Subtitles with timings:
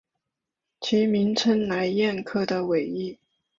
[0.79, 3.19] 其名称来燕科的尾翼。